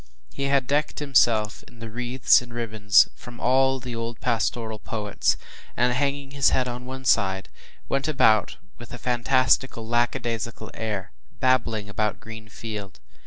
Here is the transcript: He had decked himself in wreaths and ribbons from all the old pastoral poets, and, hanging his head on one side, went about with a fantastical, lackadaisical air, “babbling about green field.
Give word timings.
He 0.33 0.45
had 0.45 0.65
decked 0.65 0.97
himself 0.97 1.61
in 1.67 1.79
wreaths 1.79 2.41
and 2.41 2.51
ribbons 2.51 3.07
from 3.15 3.39
all 3.39 3.79
the 3.79 3.95
old 3.95 4.19
pastoral 4.19 4.79
poets, 4.79 5.37
and, 5.77 5.93
hanging 5.93 6.31
his 6.31 6.49
head 6.49 6.67
on 6.67 6.87
one 6.87 7.05
side, 7.05 7.49
went 7.87 8.07
about 8.07 8.57
with 8.79 8.91
a 8.95 8.97
fantastical, 8.97 9.87
lackadaisical 9.87 10.71
air, 10.73 11.11
“babbling 11.39 11.87
about 11.87 12.19
green 12.19 12.49
field. 12.49 12.99